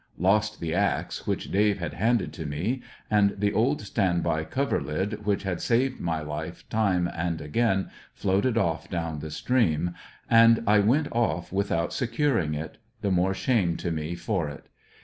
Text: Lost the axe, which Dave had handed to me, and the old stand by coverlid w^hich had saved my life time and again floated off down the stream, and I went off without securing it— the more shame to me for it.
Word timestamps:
Lost 0.17 0.59
the 0.59 0.73
axe, 0.73 1.27
which 1.27 1.51
Dave 1.51 1.77
had 1.77 1.93
handed 1.93 2.33
to 2.33 2.43
me, 2.47 2.81
and 3.11 3.35
the 3.37 3.53
old 3.53 3.83
stand 3.83 4.23
by 4.23 4.43
coverlid 4.43 5.11
w^hich 5.23 5.43
had 5.43 5.61
saved 5.61 5.99
my 5.99 6.21
life 6.21 6.67
time 6.69 7.07
and 7.13 7.39
again 7.39 7.91
floated 8.15 8.57
off 8.57 8.89
down 8.89 9.19
the 9.19 9.29
stream, 9.29 9.93
and 10.27 10.63
I 10.65 10.79
went 10.79 11.09
off 11.11 11.53
without 11.53 11.93
securing 11.93 12.55
it— 12.55 12.79
the 13.03 13.11
more 13.11 13.35
shame 13.35 13.77
to 13.77 13.91
me 13.91 14.15
for 14.15 14.49
it. 14.49 14.65